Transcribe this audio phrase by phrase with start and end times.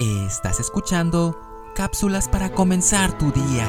[0.00, 1.36] Estás escuchando
[1.74, 3.66] cápsulas para comenzar tu día.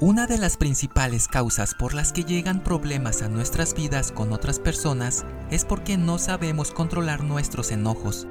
[0.00, 4.58] Una de las principales causas por las que llegan problemas a nuestras vidas con otras
[4.58, 8.26] personas es porque no sabemos controlar nuestros enojos.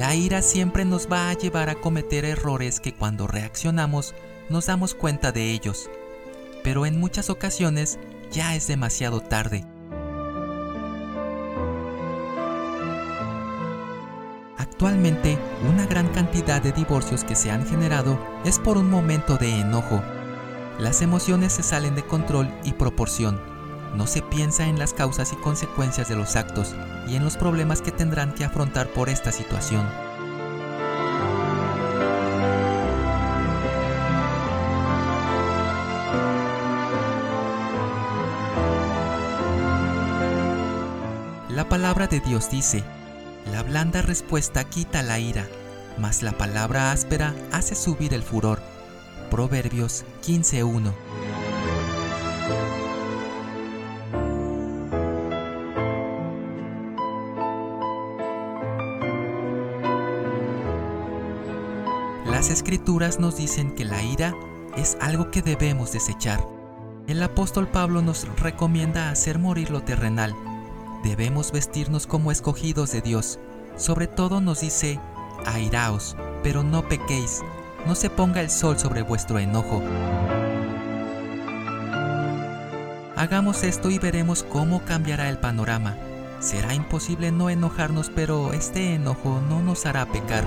[0.00, 4.14] La ira siempre nos va a llevar a cometer errores que cuando reaccionamos
[4.48, 5.90] nos damos cuenta de ellos,
[6.64, 7.98] pero en muchas ocasiones
[8.32, 9.66] ya es demasiado tarde.
[14.56, 15.36] Actualmente,
[15.68, 20.02] una gran cantidad de divorcios que se han generado es por un momento de enojo.
[20.78, 23.38] Las emociones se salen de control y proporción.
[23.94, 26.74] No se piensa en las causas y consecuencias de los actos
[27.08, 29.86] y en los problemas que tendrán que afrontar por esta situación.
[41.48, 42.84] La palabra de Dios dice,
[43.52, 45.46] la blanda respuesta quita la ira,
[45.98, 48.60] mas la palabra áspera hace subir el furor.
[49.30, 50.92] Proverbios 15.1
[62.40, 64.34] Las escrituras nos dicen que la ira
[64.74, 66.42] es algo que debemos desechar.
[67.06, 70.34] El apóstol Pablo nos recomienda hacer morir lo terrenal.
[71.04, 73.38] Debemos vestirnos como escogidos de Dios.
[73.76, 74.98] Sobre todo nos dice,
[75.44, 77.42] airaos, pero no pequéis,
[77.86, 79.82] no se ponga el sol sobre vuestro enojo.
[83.16, 85.94] Hagamos esto y veremos cómo cambiará el panorama.
[86.38, 90.46] Será imposible no enojarnos, pero este enojo no nos hará pecar.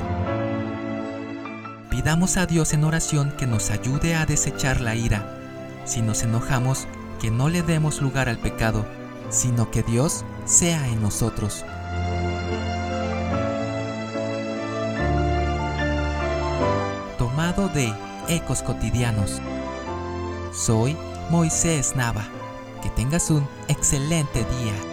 [1.94, 5.38] Pidamos a Dios en oración que nos ayude a desechar la ira.
[5.86, 6.88] Si nos enojamos,
[7.22, 8.84] que no le demos lugar al pecado,
[9.30, 11.64] sino que Dios sea en nosotros.
[17.20, 17.94] Tomado de
[18.28, 19.40] Ecos Cotidianos.
[20.52, 20.98] Soy
[21.30, 22.26] Moisés Nava.
[22.82, 24.93] Que tengas un excelente día.